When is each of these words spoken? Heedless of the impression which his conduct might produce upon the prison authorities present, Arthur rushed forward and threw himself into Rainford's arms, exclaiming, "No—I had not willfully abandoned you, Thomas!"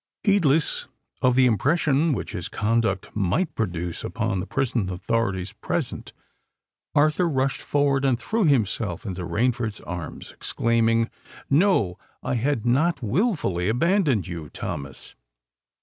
Heedless 0.23 0.87
of 1.21 1.35
the 1.35 1.45
impression 1.45 2.11
which 2.11 2.31
his 2.31 2.49
conduct 2.49 3.15
might 3.15 3.53
produce 3.53 4.03
upon 4.03 4.39
the 4.39 4.47
prison 4.47 4.89
authorities 4.89 5.53
present, 5.53 6.11
Arthur 6.95 7.29
rushed 7.29 7.61
forward 7.61 8.03
and 8.03 8.19
threw 8.19 8.45
himself 8.45 9.05
into 9.05 9.21
Rainford's 9.23 9.79
arms, 9.81 10.31
exclaiming, 10.31 11.11
"No—I 11.51 12.33
had 12.33 12.65
not 12.65 13.03
willfully 13.03 13.69
abandoned 13.69 14.25
you, 14.27 14.49
Thomas!" 14.49 15.13